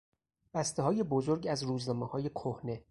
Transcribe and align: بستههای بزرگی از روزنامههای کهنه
بستههای 0.53 1.03
بزرگی 1.03 1.49
از 1.49 1.63
روزنامههای 1.63 2.29
کهنه 2.29 2.79